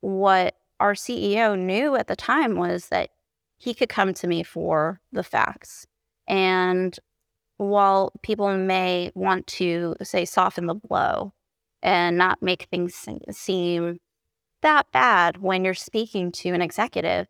What 0.00 0.54
our 0.78 0.92
CEO 0.92 1.58
knew 1.58 1.96
at 1.96 2.08
the 2.08 2.16
time 2.16 2.56
was 2.56 2.88
that 2.88 3.08
he 3.56 3.72
could 3.72 3.88
come 3.88 4.12
to 4.12 4.26
me 4.26 4.42
for 4.42 5.00
the 5.12 5.22
facts. 5.22 5.86
And 6.28 6.94
while 7.56 8.12
people 8.22 8.54
may 8.54 9.12
want 9.14 9.46
to 9.46 9.96
say 10.02 10.26
soften 10.26 10.66
the 10.66 10.74
blow 10.74 11.32
and 11.82 12.18
not 12.18 12.42
make 12.42 12.64
things 12.64 12.94
seem 13.30 13.98
that 14.60 14.92
bad 14.92 15.38
when 15.38 15.64
you're 15.64 15.72
speaking 15.72 16.32
to 16.32 16.50
an 16.50 16.60
executive, 16.60 17.28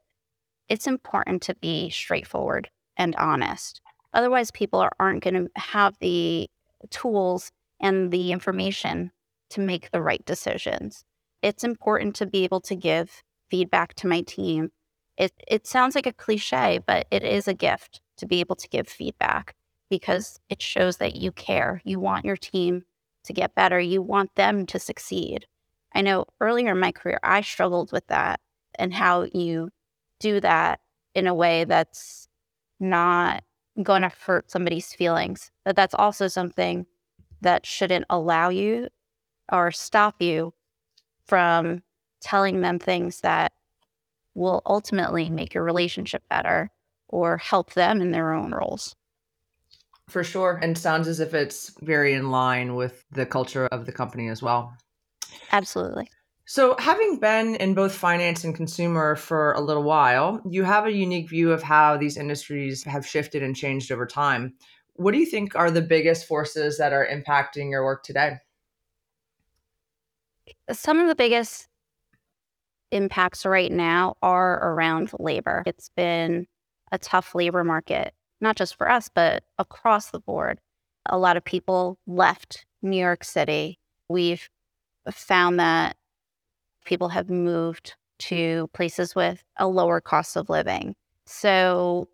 it's 0.68 0.88
important 0.88 1.42
to 1.42 1.54
be 1.54 1.90
straightforward 1.90 2.70
and 2.96 3.14
honest. 3.16 3.80
Otherwise, 4.12 4.50
people 4.50 4.88
aren't 5.00 5.24
going 5.24 5.34
to 5.34 5.50
have 5.56 5.96
the 5.98 6.48
tools 6.90 7.50
and 7.80 8.10
the 8.10 8.32
information 8.32 9.10
to 9.50 9.60
make 9.60 9.90
the 9.90 10.02
right 10.02 10.24
decisions. 10.24 11.04
It's 11.42 11.64
important 11.64 12.14
to 12.16 12.26
be 12.26 12.44
able 12.44 12.60
to 12.62 12.76
give 12.76 13.22
feedback 13.50 13.94
to 13.94 14.06
my 14.06 14.22
team. 14.22 14.70
It, 15.16 15.32
it 15.46 15.66
sounds 15.66 15.94
like 15.94 16.06
a 16.06 16.12
cliche, 16.12 16.80
but 16.86 17.06
it 17.10 17.22
is 17.22 17.46
a 17.46 17.54
gift 17.54 18.00
to 18.16 18.26
be 18.26 18.40
able 18.40 18.56
to 18.56 18.68
give 18.68 18.88
feedback 18.88 19.54
because 19.90 20.40
it 20.48 20.62
shows 20.62 20.96
that 20.98 21.16
you 21.16 21.32
care. 21.32 21.80
You 21.84 22.00
want 22.00 22.24
your 22.24 22.36
team 22.36 22.84
to 23.24 23.32
get 23.32 23.54
better, 23.54 23.80
you 23.80 24.02
want 24.02 24.34
them 24.34 24.66
to 24.66 24.78
succeed. 24.78 25.46
I 25.94 26.02
know 26.02 26.26
earlier 26.40 26.72
in 26.72 26.80
my 26.80 26.92
career, 26.92 27.20
I 27.22 27.40
struggled 27.40 27.92
with 27.92 28.06
that 28.08 28.40
and 28.78 28.92
how 28.92 29.26
you 29.32 29.70
do 30.20 30.40
that 30.40 30.80
in 31.14 31.26
a 31.26 31.34
way 31.34 31.64
that's 31.64 32.28
not 32.90 33.42
going 33.82 34.02
to 34.02 34.12
hurt 34.26 34.50
somebody's 34.50 34.92
feelings. 34.92 35.50
But 35.64 35.76
that's 35.76 35.94
also 35.94 36.28
something 36.28 36.86
that 37.40 37.66
shouldn't 37.66 38.06
allow 38.08 38.48
you 38.48 38.88
or 39.50 39.70
stop 39.70 40.20
you 40.20 40.54
from 41.26 41.82
telling 42.20 42.60
them 42.60 42.78
things 42.78 43.20
that 43.20 43.52
will 44.34 44.62
ultimately 44.66 45.30
make 45.30 45.54
your 45.54 45.64
relationship 45.64 46.22
better 46.28 46.70
or 47.08 47.36
help 47.36 47.74
them 47.74 48.00
in 48.00 48.10
their 48.10 48.32
own 48.32 48.52
roles. 48.52 48.96
For 50.08 50.24
sure. 50.24 50.58
And 50.62 50.76
sounds 50.76 51.08
as 51.08 51.20
if 51.20 51.34
it's 51.34 51.72
very 51.80 52.12
in 52.12 52.30
line 52.30 52.74
with 52.74 53.04
the 53.10 53.26
culture 53.26 53.66
of 53.66 53.86
the 53.86 53.92
company 53.92 54.28
as 54.28 54.42
well. 54.42 54.76
Absolutely. 55.52 56.10
So, 56.46 56.76
having 56.78 57.18
been 57.18 57.54
in 57.54 57.72
both 57.72 57.94
finance 57.94 58.44
and 58.44 58.54
consumer 58.54 59.16
for 59.16 59.52
a 59.52 59.62
little 59.62 59.82
while, 59.82 60.42
you 60.48 60.62
have 60.62 60.84
a 60.84 60.92
unique 60.92 61.30
view 61.30 61.50
of 61.52 61.62
how 61.62 61.96
these 61.96 62.18
industries 62.18 62.84
have 62.84 63.06
shifted 63.06 63.42
and 63.42 63.56
changed 63.56 63.90
over 63.90 64.04
time. 64.04 64.54
What 64.92 65.12
do 65.12 65.18
you 65.18 65.26
think 65.26 65.56
are 65.56 65.70
the 65.70 65.80
biggest 65.80 66.26
forces 66.26 66.76
that 66.76 66.92
are 66.92 67.06
impacting 67.06 67.70
your 67.70 67.82
work 67.82 68.02
today? 68.04 68.36
Some 70.70 71.00
of 71.00 71.08
the 71.08 71.14
biggest 71.14 71.66
impacts 72.90 73.46
right 73.46 73.72
now 73.72 74.16
are 74.22 74.72
around 74.72 75.12
labor. 75.18 75.62
It's 75.66 75.90
been 75.96 76.46
a 76.92 76.98
tough 76.98 77.34
labor 77.34 77.64
market, 77.64 78.12
not 78.42 78.56
just 78.56 78.76
for 78.76 78.90
us, 78.90 79.08
but 79.12 79.44
across 79.58 80.10
the 80.10 80.20
board. 80.20 80.60
A 81.06 81.16
lot 81.16 81.38
of 81.38 81.44
people 81.44 81.98
left 82.06 82.66
New 82.82 82.98
York 82.98 83.24
City. 83.24 83.78
We've 84.10 84.48
found 85.10 85.58
that 85.58 85.96
people 86.84 87.08
have 87.08 87.30
moved 87.30 87.94
to 88.18 88.68
places 88.72 89.14
with 89.14 89.42
a 89.56 89.66
lower 89.66 90.00
cost 90.00 90.36
of 90.36 90.48
living. 90.48 90.94
So, 91.26 92.08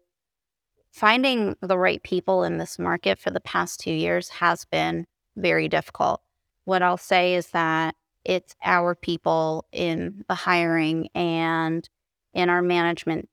finding 0.93 1.57
the 1.61 1.79
right 1.79 2.03
people 2.03 2.45
in 2.45 2.59
this 2.59 2.79
market 2.79 3.19
for 3.19 3.31
the 3.31 3.41
past 3.41 3.81
two 3.81 3.93
years 3.93 4.29
has 4.29 4.65
been 4.65 5.07
very 5.37 5.69
difficult. 5.69 6.21
What 6.65 6.83
I'll 6.83 6.97
say 6.97 7.35
is 7.35 7.49
that 7.49 7.95
it's 8.25 8.55
our 8.65 8.95
people 8.95 9.67
in 9.73 10.25
the 10.29 10.35
hiring 10.35 11.09
and 11.15 11.89
in 12.35 12.49
our 12.49 12.63
management 12.63 13.29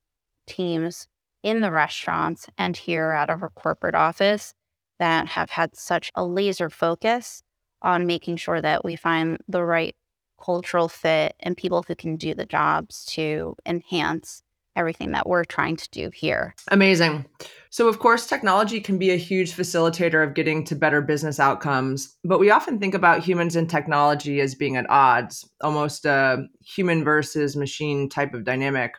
teams 0.46 1.08
in 1.44 1.62
the 1.62 1.72
restaurants 1.72 2.48
and 2.58 2.76
here 2.76 3.12
out 3.12 3.30
of 3.30 3.44
our 3.44 3.50
corporate 3.50 3.96
office 3.96 4.54
that 5.00 5.28
have 5.28 5.50
had 5.50 5.76
such 5.76 6.12
a 6.16 6.26
laser 6.26 6.70
focus 6.70 7.44
on 7.82 8.08
making 8.08 8.38
sure 8.38 8.62
that 8.62 8.84
we 8.84 8.96
find 8.96 9.38
the 9.48 9.64
right 9.64 9.96
cultural 10.42 10.88
fit 10.88 11.36
and 11.40 11.58
people 11.58 11.84
who 11.88 11.96
can 11.96 12.16
do 12.16 12.34
the 12.34 12.46
jobs 12.46 13.06
to 13.06 13.56
enhance 13.66 14.44
everything 14.76 15.12
that 15.12 15.28
we're 15.28 15.44
trying 15.44 15.76
to 15.76 15.90
do 15.90 16.12
here. 16.14 16.54
Amazing. 16.70 17.26
So, 17.72 17.88
of 17.88 18.00
course, 18.00 18.28
technology 18.28 18.80
can 18.80 18.98
be 18.98 19.10
a 19.10 19.18
huge 19.18 19.54
facilitator 19.54 20.26
of 20.26 20.36
getting 20.36 20.64
to 20.66 20.76
better 20.76 21.02
business 21.02 21.40
outcomes, 21.40 22.16
but 22.24 22.40
we 22.40 22.52
often 22.52 22.80
think 22.80 22.94
about 22.94 23.24
humans 23.24 23.56
and 23.56 23.70
technology 23.70 24.40
as 24.40 24.56
being 24.56 24.78
at 24.78 24.90
odds, 24.90 25.50
almost 25.62 26.06
a 26.06 26.46
human 26.64 27.04
versus 27.04 27.56
machine 27.56 28.08
type 28.08 28.34
of 28.34 28.44
dynamic. 28.44 28.94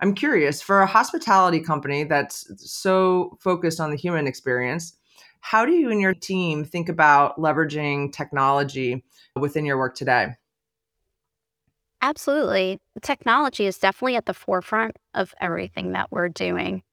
I'm 0.00 0.14
curious 0.14 0.60
for 0.60 0.82
a 0.82 0.86
hospitality 0.86 1.60
company 1.60 2.04
that's 2.04 2.46
so 2.58 3.38
focused 3.40 3.80
on 3.80 3.90
the 3.90 3.96
human 3.96 4.26
experience, 4.26 4.92
how 5.40 5.64
do 5.64 5.72
you 5.72 5.90
and 5.90 6.00
your 6.00 6.14
team 6.14 6.64
think 6.64 6.88
about 6.88 7.38
leveraging 7.38 8.12
technology 8.12 9.04
within 9.36 9.64
your 9.64 9.78
work 9.78 9.94
today? 9.94 10.28
Absolutely. 12.06 12.78
Technology 13.02 13.66
is 13.66 13.78
definitely 13.78 14.14
at 14.14 14.26
the 14.26 14.32
forefront 14.32 14.96
of 15.12 15.34
everything 15.40 15.90
that 15.90 16.12
we're 16.12 16.28
doing. 16.28 16.84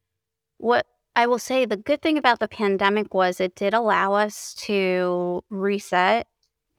What 0.58 0.88
I 1.16 1.28
will 1.28 1.38
say 1.38 1.66
the 1.66 1.78
good 1.78 2.02
thing 2.02 2.18
about 2.18 2.40
the 2.40 2.48
pandemic 2.48 3.14
was 3.14 3.40
it 3.40 3.54
did 3.54 3.76
allow 3.76 4.14
us 4.14 4.56
to 4.66 5.44
reset 5.52 6.26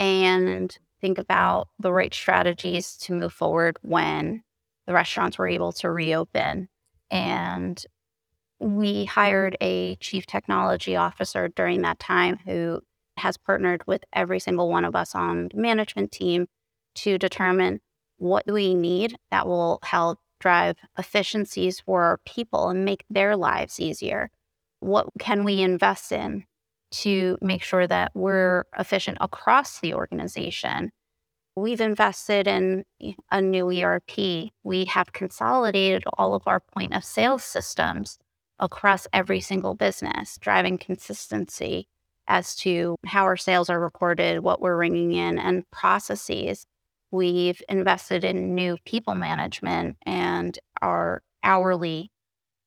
and 0.00 0.76
think 1.00 1.18
about 1.18 1.68
the 1.78 1.92
right 1.92 2.12
strategies 2.12 2.96
to 3.02 3.12
move 3.12 3.32
forward 3.32 3.78
when 3.82 4.42
the 4.88 4.94
restaurants 4.94 5.38
were 5.38 5.46
able 5.46 5.70
to 5.70 5.88
reopen. 5.88 6.68
And 7.12 7.80
we 8.58 9.04
hired 9.04 9.56
a 9.60 9.94
chief 10.00 10.26
technology 10.26 10.96
officer 10.96 11.46
during 11.46 11.82
that 11.82 12.00
time 12.00 12.38
who 12.44 12.80
has 13.16 13.36
partnered 13.36 13.86
with 13.86 14.02
every 14.12 14.40
single 14.40 14.68
one 14.68 14.84
of 14.84 14.96
us 14.96 15.14
on 15.14 15.50
the 15.54 15.60
management 15.60 16.10
team 16.10 16.48
to 16.96 17.16
determine 17.16 17.80
what 18.24 18.46
do 18.46 18.54
we 18.54 18.74
need 18.74 19.18
that 19.30 19.46
will 19.46 19.78
help 19.82 20.18
drive 20.40 20.76
efficiencies 20.98 21.80
for 21.80 22.02
our 22.04 22.18
people 22.24 22.70
and 22.70 22.82
make 22.82 23.04
their 23.10 23.36
lives 23.36 23.78
easier? 23.78 24.30
What 24.80 25.06
can 25.18 25.44
we 25.44 25.60
invest 25.60 26.10
in 26.10 26.44
to 27.02 27.36
make 27.42 27.62
sure 27.62 27.86
that 27.86 28.12
we're 28.14 28.64
efficient 28.78 29.18
across 29.20 29.78
the 29.80 29.92
organization? 29.92 30.90
We've 31.54 31.82
invested 31.82 32.48
in 32.48 32.84
a 33.30 33.42
new 33.42 33.70
ERP. 33.70 34.50
We 34.62 34.86
have 34.86 35.12
consolidated 35.12 36.04
all 36.16 36.34
of 36.34 36.44
our 36.46 36.60
point 36.60 36.94
of 36.94 37.04
sale 37.04 37.38
systems 37.38 38.18
across 38.58 39.06
every 39.12 39.40
single 39.40 39.74
business, 39.74 40.38
driving 40.38 40.78
consistency 40.78 41.88
as 42.26 42.56
to 42.56 42.96
how 43.04 43.24
our 43.24 43.36
sales 43.36 43.68
are 43.68 43.80
reported, 43.80 44.40
what 44.40 44.62
we're 44.62 44.78
ringing 44.78 45.12
in, 45.12 45.38
and 45.38 45.70
processes 45.70 46.64
We've 47.14 47.62
invested 47.68 48.24
in 48.24 48.56
new 48.56 48.76
people 48.84 49.14
management 49.14 49.98
and 50.04 50.58
our 50.82 51.22
hourly 51.44 52.10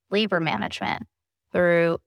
labor 0.09 0.39
management 0.39 1.03
through 1.51 1.97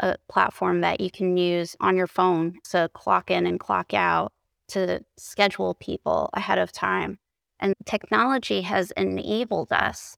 a 0.00 0.16
platform 0.28 0.80
that 0.80 1.00
you 1.00 1.12
can 1.12 1.36
use 1.36 1.76
on 1.78 1.96
your 1.96 2.08
phone 2.08 2.54
to 2.70 2.90
clock 2.92 3.30
in 3.30 3.46
and 3.46 3.60
clock 3.60 3.94
out 3.94 4.32
to 4.70 5.04
schedule 5.16 5.74
people 5.74 6.28
ahead 6.34 6.58
of 6.58 6.72
time. 6.72 7.20
And 7.60 7.72
technology 7.84 8.62
has 8.62 8.90
enabled 8.96 9.70
us 9.70 10.16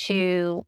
to 0.00 0.66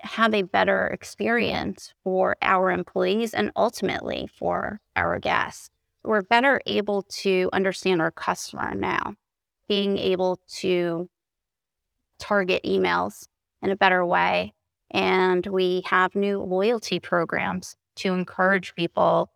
have 0.00 0.34
a 0.34 0.42
better 0.42 0.88
experience 0.88 1.94
for 2.04 2.36
our 2.42 2.70
employees 2.70 3.32
and 3.32 3.50
ultimately 3.56 4.28
for 4.38 4.82
our 4.94 5.18
guests. 5.18 5.70
We're 6.04 6.20
better 6.20 6.60
able 6.66 7.04
to 7.22 7.48
understand 7.54 8.02
our 8.02 8.10
customer 8.10 8.74
now, 8.74 9.14
being 9.70 9.98
able 9.98 10.40
to 10.48 11.08
target 12.18 12.60
emails 12.64 13.28
in 13.62 13.70
a 13.70 13.76
better 13.76 14.04
way. 14.04 14.52
And 14.90 15.46
we 15.46 15.84
have 15.86 16.16
new 16.16 16.42
loyalty 16.42 16.98
programs 16.98 17.76
to 17.94 18.12
encourage 18.12 18.74
people 18.74 19.30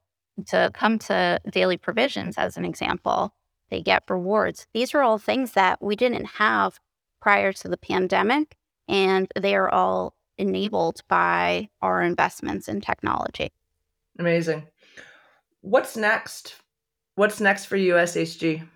to 0.49 0.73
come 0.75 0.99
to 0.99 1.39
daily 1.49 1.77
provisions, 1.77 2.37
as 2.37 2.57
an 2.57 2.65
example. 2.65 3.33
They 3.71 3.81
get 3.81 4.03
rewards. 4.11 4.67
These 4.75 4.93
are 4.93 5.03
all 5.03 5.19
things 5.19 5.53
that 5.53 5.81
we 5.81 5.95
didn't 5.95 6.25
have 6.25 6.81
prior 7.23 7.53
to 7.53 7.69
the 7.69 7.77
pandemic, 7.77 8.57
and 8.89 9.29
they 9.41 9.55
are 9.55 9.71
all 9.71 10.17
enabled 10.37 11.03
by 11.07 11.69
our 11.81 12.03
investments 12.03 12.67
in 12.67 12.81
technology. 12.81 13.53
Amazing. 14.19 14.67
What's 15.61 15.97
next? 15.97 16.57
What's 17.15 17.41
next 17.41 17.67
for 17.67 17.77
USHG? 17.77 18.67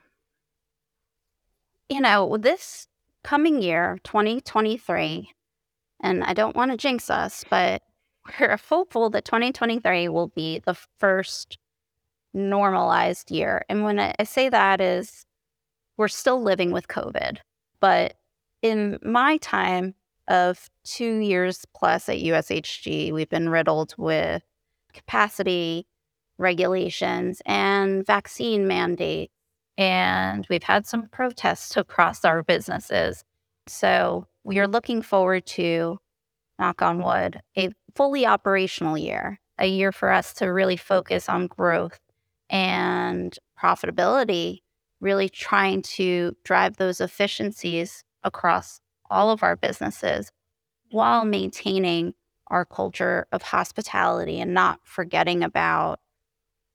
You 1.88 2.00
know, 2.02 2.36
this 2.36 2.86
coming 3.24 3.62
year, 3.62 3.98
2023, 4.04 5.30
and 6.00 6.22
I 6.22 6.34
don't 6.34 6.54
want 6.54 6.70
to 6.70 6.76
jinx 6.76 7.08
us, 7.08 7.44
but 7.48 7.82
we're 8.40 8.58
hopeful 8.58 9.10
that 9.10 9.24
2023 9.24 10.08
will 10.08 10.28
be 10.28 10.60
the 10.60 10.76
first 10.98 11.58
normalized 12.34 13.30
year. 13.30 13.64
And 13.68 13.84
when 13.84 13.98
I 13.98 14.14
say 14.24 14.48
that 14.48 14.80
is 14.80 15.24
we're 15.96 16.08
still 16.08 16.42
living 16.42 16.72
with 16.72 16.88
COVID, 16.88 17.38
but 17.80 18.14
in 18.62 18.98
my 19.02 19.38
time 19.38 19.94
of 20.28 20.68
two 20.84 21.18
years 21.18 21.64
plus 21.74 22.08
at 22.08 22.18
USHG, 22.18 23.12
we've 23.12 23.28
been 23.28 23.48
riddled 23.48 23.94
with 23.96 24.42
capacity 24.92 25.86
regulations 26.36 27.40
and 27.46 28.06
vaccine 28.06 28.68
mandates. 28.68 29.32
And 29.78 30.44
we've 30.50 30.64
had 30.64 30.86
some 30.86 31.08
protests 31.08 31.76
across 31.76 32.24
our 32.24 32.42
businesses. 32.42 33.24
So 33.68 34.26
we 34.42 34.58
are 34.58 34.66
looking 34.66 35.02
forward 35.02 35.46
to, 35.46 35.98
knock 36.58 36.82
on 36.82 37.00
wood, 37.00 37.40
a 37.56 37.70
fully 37.94 38.26
operational 38.26 38.98
year, 38.98 39.38
a 39.56 39.66
year 39.66 39.92
for 39.92 40.10
us 40.10 40.34
to 40.34 40.46
really 40.46 40.76
focus 40.76 41.28
on 41.28 41.46
growth 41.46 42.00
and 42.50 43.38
profitability, 43.60 44.62
really 45.00 45.28
trying 45.28 45.82
to 45.82 46.36
drive 46.44 46.76
those 46.76 47.00
efficiencies 47.00 48.02
across 48.24 48.80
all 49.08 49.30
of 49.30 49.44
our 49.44 49.54
businesses 49.54 50.32
while 50.90 51.24
maintaining 51.24 52.14
our 52.48 52.64
culture 52.64 53.26
of 53.30 53.42
hospitality 53.42 54.40
and 54.40 54.54
not 54.54 54.80
forgetting 54.82 55.44
about 55.44 56.00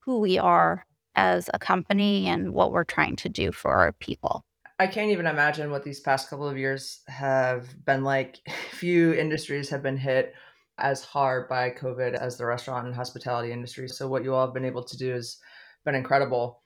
who 0.00 0.20
we 0.20 0.38
are 0.38 0.86
as 1.16 1.50
a 1.52 1.58
company 1.58 2.26
and 2.26 2.52
what 2.52 2.72
we're 2.72 2.84
trying 2.84 3.16
to 3.16 3.28
do 3.28 3.52
for 3.52 3.72
our 3.72 3.92
people. 3.92 4.44
I 4.78 4.88
can't 4.88 5.12
even 5.12 5.26
imagine 5.26 5.70
what 5.70 5.84
these 5.84 6.00
past 6.00 6.28
couple 6.28 6.48
of 6.48 6.58
years 6.58 7.02
have 7.06 7.84
been 7.84 8.02
like. 8.02 8.40
Few 8.72 9.14
industries 9.14 9.70
have 9.70 9.82
been 9.82 9.96
hit 9.96 10.34
as 10.78 11.04
hard 11.04 11.48
by 11.48 11.70
COVID 11.70 12.14
as 12.14 12.36
the 12.36 12.46
restaurant 12.46 12.86
and 12.86 12.94
hospitality 12.94 13.52
industry. 13.52 13.88
So, 13.88 14.08
what 14.08 14.24
you 14.24 14.34
all 14.34 14.46
have 14.46 14.54
been 14.54 14.64
able 14.64 14.82
to 14.82 14.96
do 14.96 15.12
has 15.12 15.38
been 15.84 15.94
incredible. 15.94 16.62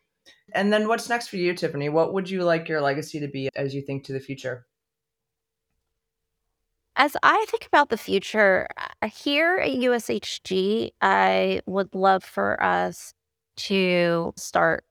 And 0.55 0.73
then, 0.73 0.89
what's 0.89 1.09
next 1.09 1.29
for 1.29 1.37
you, 1.37 1.55
Tiffany? 1.55 1.91
What 1.91 2.15
would 2.15 2.31
you 2.31 2.45
like 2.45 2.69
your 2.69 2.81
legacy 2.81 3.21
to 3.21 3.29
be 3.29 3.51
as 3.55 3.75
you 3.75 3.83
think 3.83 4.05
to 4.05 4.13
the 4.13 4.21
future? 4.21 4.67
As 6.97 7.17
I 7.23 7.45
think 7.49 7.65
about 7.67 7.91
the 7.91 7.97
future, 7.97 8.67
uh, 8.77 9.09
here 9.09 9.59
at 9.59 9.71
USHG, 9.71 10.91
I 11.01 11.61
would 11.65 11.95
love 11.95 12.25
for 12.25 12.61
us 12.61 13.15
to 13.59 14.33
start 14.37 14.85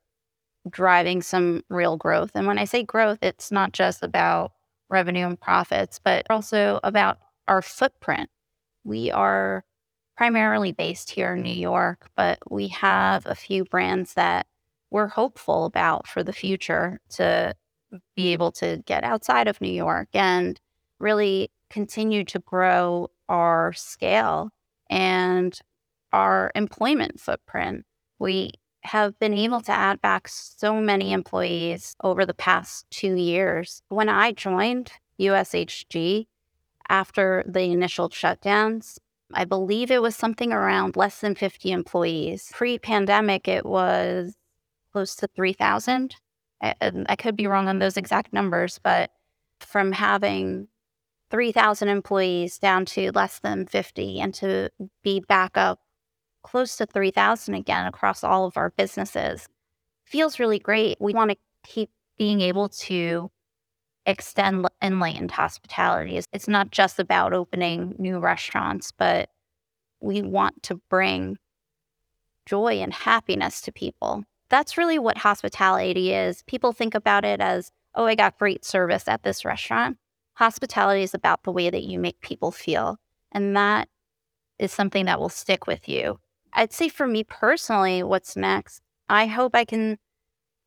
driving 0.70 1.22
some 1.22 1.64
real 1.70 1.98
growth. 1.98 2.32
And 2.36 2.48
when 2.48 2.60
I 2.60 2.66
say 2.66 2.84
growth, 2.84 3.20
it's 3.22 3.52
not 3.52 3.72
just 3.72 4.04
about 4.04 4.52
revenue 4.90 5.26
and 5.26 5.40
profits, 5.40 6.00
but 6.04 6.26
also 6.30 6.80
about 6.84 7.20
our 7.48 7.62
footprint. 7.62 8.30
We 8.84 9.12
are 9.12 9.64
primarily 10.16 10.72
based 10.72 11.12
here 11.12 11.36
in 11.36 11.44
New 11.44 11.50
York, 11.50 12.10
but 12.16 12.40
we 12.50 12.70
have 12.70 13.26
a 13.26 13.36
few 13.36 13.64
brands 13.66 14.16
that 14.16 14.48
we're 14.90 15.08
hopeful 15.08 15.66
about 15.66 16.08
for 16.08 16.24
the 16.24 16.34
future 16.34 17.00
to 17.10 17.54
be 18.16 18.34
able 18.34 18.52
to 18.52 18.82
get 18.86 19.04
outside 19.04 19.48
of 19.48 19.62
New 19.62 19.72
York 19.72 20.10
and 20.14 20.60
really 21.00 21.52
continue 21.70 22.24
to 22.26 22.40
grow 22.40 23.10
our 23.30 23.74
scale 23.74 24.50
and 24.90 25.60
our 26.14 26.52
employment 26.56 27.20
footprint. 27.20 27.86
We 28.20 28.52
have 28.82 29.20
been 29.20 29.34
able 29.34 29.62
to 29.62 29.72
add 29.72 30.02
back 30.02 30.28
so 30.28 30.80
many 30.80 31.12
employees 31.12 31.96
over 32.04 32.26
the 32.26 32.34
past 32.34 32.86
two 32.90 33.16
years. 33.16 33.82
When 33.90 34.10
I 34.10 34.32
joined 34.32 34.92
USHG 35.20 36.28
after 36.90 37.44
the 37.48 37.64
initial 37.64 38.10
shutdowns, 38.10 38.98
I 39.34 39.44
believe 39.44 39.92
it 39.92 40.02
was 40.02 40.16
something 40.16 40.54
around 40.54 40.96
less 40.96 41.20
than 41.20 41.36
50 41.36 41.72
employees. 41.72 42.50
Pre 42.54 42.80
pandemic, 42.80 43.48
it 43.48 43.66
was 43.66 44.36
close 44.94 45.16
to 45.18 45.28
3,000. 45.28 46.16
I, 46.62 46.74
I 47.08 47.16
could 47.16 47.36
be 47.36 47.48
wrong 47.48 47.68
on 47.68 47.80
those 47.80 47.98
exact 47.98 48.32
numbers, 48.32 48.80
but 48.82 49.12
from 49.60 49.92
having 49.92 50.70
3,000 51.30 51.90
employees 51.90 52.58
down 52.58 52.86
to 52.86 53.12
less 53.12 53.40
than 53.40 53.66
50 53.66 54.22
and 54.22 54.34
to 54.36 54.70
be 55.04 55.20
back 55.20 55.58
up 55.58 55.82
close 56.48 56.78
to 56.78 56.86
3,000 56.86 57.54
again 57.56 57.86
across 57.86 58.24
all 58.24 58.46
of 58.46 58.56
our 58.56 58.70
businesses 58.70 59.50
feels 60.06 60.40
really 60.40 60.60
great. 60.60 60.96
We 61.02 61.14
want 61.14 61.32
to 61.32 61.38
keep 61.66 61.90
being 62.18 62.40
able 62.40 62.70
to 62.70 63.30
extend 64.06 64.66
enlightened 64.82 65.32
hospitality. 65.32 66.22
It's 66.32 66.48
not 66.48 66.72
just 66.72 67.00
about 67.00 67.34
opening 67.34 67.96
new 68.00 68.20
restaurants, 68.20 68.94
but 68.98 69.30
we 70.00 70.22
want 70.22 70.64
to 70.64 70.80
bring 70.90 71.38
joy 72.46 72.76
and 72.76 72.94
happiness 72.94 73.60
to 73.62 73.74
people. 73.74 74.24
That's 74.50 74.78
really 74.78 74.98
what 74.98 75.18
hospitality 75.18 76.14
is. 76.14 76.44
People 76.44 76.72
think 76.72 76.96
about 76.96 77.26
it 77.26 77.42
as, 77.42 77.72
oh, 77.94 78.06
I 78.06 78.16
got 78.16 78.40
great 78.40 78.64
service 78.64 79.10
at 79.10 79.24
this 79.24 79.44
restaurant. 79.44 79.98
Hospitality 80.36 81.04
is 81.04 81.14
about 81.14 81.44
the 81.44 81.52
way 81.52 81.70
that 81.70 81.84
you 81.84 82.00
make 82.00 82.22
people 82.22 82.54
feel. 82.54 83.00
And 83.34 83.58
that 83.58 83.90
is 84.58 84.72
something 84.72 85.06
that 85.08 85.20
will 85.20 85.28
stick 85.28 85.68
with 85.68 85.90
you. 85.90 86.20
I'd 86.54 86.74
say 86.74 86.90
for 86.90 87.08
me 87.08 87.24
personally, 87.24 88.04
what's 88.04 88.36
next? 88.36 88.82
I 89.10 89.28
hope 89.28 89.56
I 89.56 89.66
can 89.66 89.98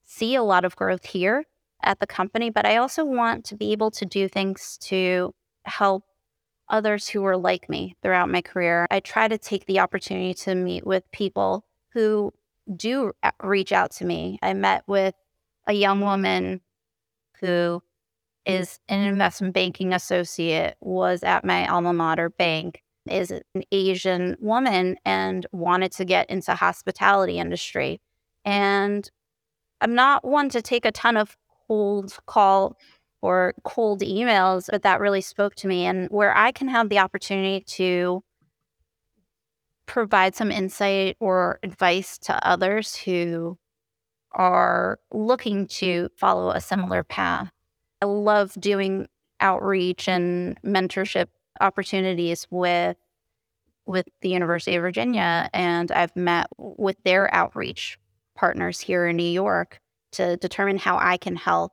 see 0.04 0.34
a 0.34 0.42
lot 0.42 0.64
of 0.64 0.76
growth 0.76 1.04
here 1.04 1.44
at 1.82 2.00
the 2.00 2.06
company, 2.06 2.50
but 2.50 2.66
I 2.66 2.76
also 2.76 3.04
want 3.04 3.44
to 3.46 3.56
be 3.56 3.72
able 3.72 3.90
to 3.92 4.04
do 4.04 4.28
things 4.28 4.78
to 4.82 5.34
help 5.64 6.04
others 6.68 7.08
who 7.08 7.24
are 7.24 7.36
like 7.36 7.68
me 7.68 7.96
throughout 8.02 8.28
my 8.28 8.42
career. 8.42 8.86
I 8.90 9.00
try 9.00 9.28
to 9.28 9.38
take 9.38 9.66
the 9.66 9.80
opportunity 9.80 10.34
to 10.34 10.54
meet 10.54 10.86
with 10.86 11.10
people 11.12 11.64
who 11.92 12.32
do 12.76 13.12
uh, 13.22 13.32
reach 13.42 13.72
out 13.72 13.90
to 13.92 14.04
me. 14.04 14.38
I 14.42 14.54
met 14.54 14.84
with 14.86 15.14
a 15.66 15.72
young 15.72 16.00
woman 16.00 16.60
who 17.40 17.82
is 18.46 18.78
an 18.88 19.00
investment 19.00 19.54
banking 19.54 19.92
associate, 19.92 20.76
was 20.80 21.22
at 21.22 21.44
my 21.44 21.66
alma 21.66 21.92
mater 21.92 22.30
bank, 22.30 22.82
is 23.08 23.30
an 23.30 23.42
Asian 23.72 24.36
woman 24.40 24.96
and 25.04 25.46
wanted 25.52 25.92
to 25.92 26.04
get 26.04 26.28
into 26.30 26.54
hospitality 26.54 27.38
industry. 27.38 28.00
And 28.44 29.08
I'm 29.80 29.94
not 29.94 30.24
one 30.24 30.48
to 30.50 30.62
take 30.62 30.84
a 30.84 30.92
ton 30.92 31.16
of 31.16 31.36
cold 31.66 32.18
call 32.26 32.76
or 33.22 33.54
cold 33.64 34.00
emails, 34.00 34.68
but 34.70 34.82
that 34.82 35.00
really 35.00 35.20
spoke 35.20 35.54
to 35.56 35.68
me. 35.68 35.84
And 35.86 36.08
where 36.10 36.36
I 36.36 36.52
can 36.52 36.68
have 36.68 36.88
the 36.88 36.98
opportunity 36.98 37.64
to 37.76 38.22
provide 39.86 40.34
some 40.34 40.50
insight 40.50 41.16
or 41.20 41.58
advice 41.62 42.18
to 42.18 42.46
others 42.46 42.96
who 42.96 43.58
are 44.32 44.98
looking 45.10 45.66
to 45.66 46.08
follow 46.16 46.50
a 46.50 46.60
similar 46.60 47.02
path 47.02 47.50
I 48.02 48.06
love 48.06 48.54
doing 48.58 49.08
outreach 49.40 50.08
and 50.08 50.58
mentorship 50.62 51.26
opportunities 51.60 52.46
with 52.50 52.96
with 53.86 54.06
the 54.20 54.28
University 54.28 54.76
of 54.76 54.82
Virginia 54.82 55.48
and 55.52 55.90
I've 55.90 56.14
met 56.14 56.46
with 56.56 56.96
their 57.04 57.32
outreach 57.34 57.98
partners 58.36 58.78
here 58.78 59.06
in 59.06 59.16
New 59.16 59.22
York 59.22 59.80
to 60.12 60.36
determine 60.36 60.78
how 60.78 60.96
I 60.98 61.16
can 61.16 61.36
help 61.36 61.72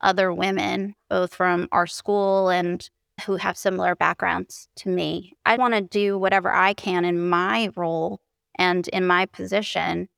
other 0.00 0.32
women 0.32 0.94
both 1.08 1.34
from 1.34 1.68
our 1.70 1.86
school 1.86 2.48
and 2.48 2.88
who 3.26 3.36
have 3.36 3.56
similar 3.56 3.94
backgrounds 3.94 4.68
to 4.76 4.88
me. 4.88 5.34
I 5.46 5.56
want 5.56 5.74
to 5.74 5.80
do 5.80 6.18
whatever 6.18 6.52
I 6.52 6.74
can 6.74 7.04
in 7.04 7.28
my 7.28 7.70
role 7.76 8.20
and 8.58 8.88
in 8.88 9.06
my 9.06 9.26
position 9.26 10.08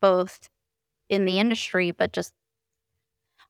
both 0.00 0.48
in 1.08 1.26
the 1.26 1.38
industry 1.38 1.90
but 1.90 2.12
just 2.12 2.32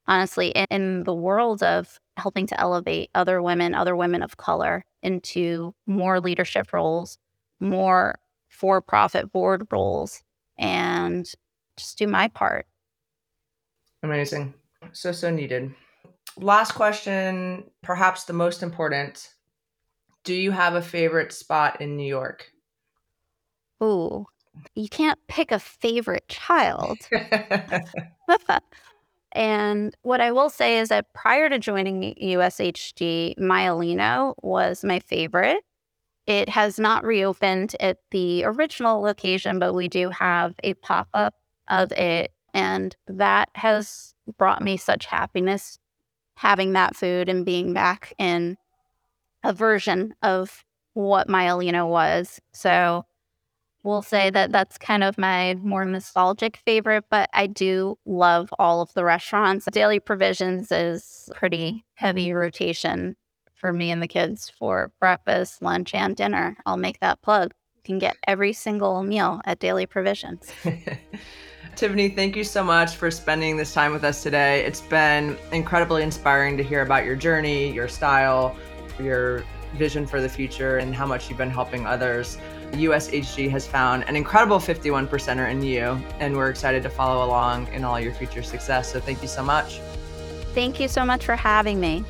honestly, 0.07 0.49
in, 0.71 1.05
the 1.05 1.15
world 1.15 1.63
of 1.63 1.99
helping 2.17 2.47
to 2.47 2.61
elevate 2.61 3.11
other 3.15 3.43
women, 3.43 3.75
other 3.75 3.97
women 3.97 4.23
of 4.23 4.37
color 4.37 4.85
into 5.07 5.75
more 5.87 6.21
leadership 6.21 6.73
roles, 6.73 7.17
more 7.61 8.19
for 8.49 8.81
profit 8.81 9.33
board 9.33 9.67
roles, 9.71 10.23
and 10.59 11.31
just 11.77 11.97
do 11.97 12.07
my 12.07 12.29
part. 12.29 12.67
Amazing. 14.03 14.53
So, 14.93 15.13
so 15.13 15.31
needed. 15.31 15.73
Last 16.37 16.73
question, 16.73 17.65
perhaps 17.83 18.25
the 18.25 18.33
most 18.33 18.63
important. 18.63 19.33
Do 20.25 20.35
you 20.35 20.51
have 20.51 20.75
a 20.75 20.83
favorite 20.83 21.33
spot 21.33 21.81
in 21.81 21.97
New 21.97 22.07
York? 22.07 22.51
Ooh, 23.83 24.27
you 24.75 24.89
can't 24.89 25.19
pick 25.29 25.53
a 25.53 25.59
favorite 25.61 26.29
child. 26.29 26.99
and 29.37 29.95
what 30.01 30.23
I 30.23 30.33
will 30.33 30.49
say 30.49 30.79
is 30.79 30.89
that 30.89 31.13
prior 31.13 31.51
to 31.51 31.59
joining 31.59 32.15
USHG, 32.15 33.39
Maialino 33.39 34.35
was 34.43 34.83
my 34.83 34.99
favorite. 34.99 35.63
It 36.27 36.49
has 36.49 36.79
not 36.79 37.05
reopened 37.05 37.77
at 37.79 37.99
the 38.11 38.45
original 38.45 39.03
location, 39.03 39.59
but 39.59 39.75
we 39.75 39.89
do 39.89 40.09
have 40.09 40.55
a 40.65 40.73
pop 40.75 41.09
up 41.13 41.35
of 41.69 41.93
it. 41.93 42.33
And 42.55 42.97
that 43.09 43.51
has 43.55 44.15
brought 44.39 44.63
me 44.63 44.79
such 44.79 45.05
happiness 45.05 45.79
having 46.37 46.73
that 46.73 46.97
food 46.97 47.29
and 47.29 47.45
being 47.45 47.75
back 47.75 48.15
in 48.19 48.57
a 49.45 49.53
version 49.53 50.15
of 50.23 50.65
what 50.95 51.29
Maialino 51.29 51.87
was. 51.87 52.41
So 52.55 53.05
we'll 53.87 54.03
say 54.03 54.31
that 54.31 54.53
that's 54.53 54.77
kind 54.77 55.05
of 55.05 55.17
my 55.17 55.55
more 55.63 55.85
nostalgic 55.85 56.57
favorite, 56.59 57.05
but 57.09 57.31
I 57.33 57.47
do 57.47 57.97
love 58.05 58.53
all 58.59 58.83
of 58.83 58.93
the 58.95 59.05
restaurants. 59.05 59.67
Daily 59.71 60.01
Provisions 60.01 60.73
is 60.73 61.31
pretty 61.35 61.85
heavy 61.95 62.33
rotation 62.33 63.17
for 63.55 63.73
me 63.73 63.91
and 63.91 64.03
the 64.03 64.09
kids 64.09 64.51
for 64.59 64.93
breakfast, 65.01 65.63
lunch, 65.63 65.95
and 65.95 66.17
dinner. 66.17 66.57
I'll 66.67 66.77
make 66.77 67.01
that 67.01 67.23
plug. 67.23 67.55
You 67.77 67.83
can 67.85 67.99
get 67.99 68.17
every 68.27 68.53
single 68.53 69.03
meal 69.03 69.41
at 69.45 69.61
Daily 69.61 69.87
Provisions. 69.87 70.53
Tiffany, 71.77 72.09
thank 72.09 72.37
you 72.37 72.45
so 72.45 72.65
much 72.65 72.97
for 72.97 73.11
spending 73.11 73.57
this 73.57 73.73
time 73.73 73.93
with 73.93 74.03
us 74.03 74.23
today. 74.23 74.65
It's 74.65 74.81
been 74.81 75.37
incredibly 75.53 76.03
inspiring 76.03 76.57
to 76.57 76.63
hear 76.63 76.83
about 76.83 77.05
your 77.05 77.17
journey, 77.17 77.73
your 77.73 77.87
style, 77.87 78.57
your 78.99 79.45
vision 79.77 80.07
for 80.07 80.21
the 80.21 80.29
future, 80.29 80.79
and 80.79 80.95
how 80.95 81.07
much 81.07 81.29
you've 81.29 81.39
been 81.39 81.51
helping 81.51 81.87
others. 81.87 82.39
USHG 82.73 83.51
has 83.51 83.67
found 83.67 84.05
an 84.09 84.17
incredible 84.17 84.61
51 84.61 85.09
percenter 85.09 85.51
in 85.51 85.63
you, 85.63 86.01
and 86.21 86.37
we're 86.37 86.51
excited 86.51 86.83
to 86.83 86.91
follow 86.91 87.27
along 87.27 87.69
in 87.73 87.85
all 87.85 87.99
your 87.99 88.13
future 88.13 88.43
success. 88.43 88.93
So 88.93 89.01
thank 89.01 89.23
you 89.23 89.29
so 89.29 89.43
much. 89.43 89.81
Thank 90.55 90.81
you 90.81 90.89
so 90.89 91.05
much 91.05 91.25
for 91.25 91.37
having 91.37 91.81
me. 91.81 92.05